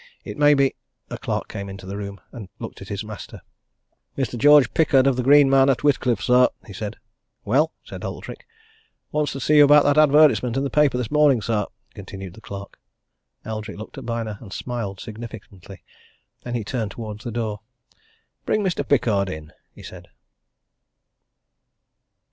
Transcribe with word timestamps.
It 0.23 0.35
may 0.35 0.55
be" 0.55 0.73
A 1.11 1.17
clerk 1.19 1.47
came 1.47 1.69
into 1.69 1.85
the 1.85 1.95
room 1.95 2.19
and 2.31 2.49
looked 2.57 2.81
at 2.81 2.87
his 2.89 3.03
master. 3.03 3.41
"Mr. 4.17 4.35
George 4.35 4.73
Pickard, 4.73 5.05
of 5.05 5.15
the 5.15 5.21
Green 5.21 5.47
Man 5.47 5.69
at 5.69 5.81
Whitcliffe, 5.83 6.23
sir," 6.23 6.47
he 6.65 6.73
said. 6.73 6.97
"Well?" 7.45 7.71
asked 7.91 8.03
Eldrick. 8.03 8.47
"Wants 9.11 9.31
to 9.33 9.39
see 9.39 9.57
you 9.57 9.63
about 9.63 9.83
that 9.83 9.99
advertisement 9.99 10.57
in 10.57 10.63
the 10.63 10.71
paper 10.71 10.97
this 10.97 11.11
morning, 11.11 11.39
sir," 11.39 11.67
continued 11.93 12.33
the 12.33 12.41
clerk. 12.41 12.79
Eldrick 13.45 13.77
looked 13.77 13.99
at 13.99 14.07
Byner 14.07 14.39
and 14.41 14.51
smiled 14.51 14.99
significantly. 14.99 15.83
Then 16.43 16.55
he 16.55 16.63
turned 16.63 16.89
towards 16.89 17.23
the 17.23 17.29
door. 17.31 17.59
"Bring 18.43 18.63
Mr. 18.63 18.83
Pickard 18.83 19.29
in," 19.29 19.53
he 19.71 19.83
said. 19.83 20.07